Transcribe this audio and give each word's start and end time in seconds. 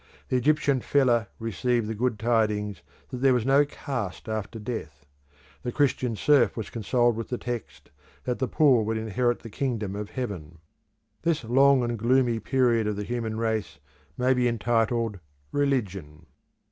The 0.29 0.35
Egyptian 0.35 0.79
fellah 0.81 1.27
received 1.37 1.85
the 1.85 1.93
good 1.93 2.17
tidings 2.17 2.81
that 3.11 3.17
there 3.17 3.35
was 3.35 3.45
no 3.45 3.65
caste 3.65 4.27
after 4.27 4.57
death; 4.57 5.05
the 5.61 5.71
Christian 5.71 6.15
serf 6.15 6.57
was 6.57 6.71
consoled 6.71 7.15
with 7.15 7.29
the 7.29 7.37
text, 7.37 7.91
that 8.23 8.39
the 8.39 8.47
poor 8.47 8.81
would 8.83 8.97
inherit 8.97 9.41
the 9.41 9.51
kingdom 9.51 9.95
of 9.95 10.09
heaven. 10.09 10.57
This 11.21 11.43
long 11.43 11.83
and 11.83 11.99
gloomy 11.99 12.39
period 12.39 12.87
of 12.87 12.95
the 12.95 13.03
human 13.03 13.37
race 13.37 13.77
may 14.17 14.33
be 14.33 14.47
entitled 14.47 15.19
Religion. 15.51 16.25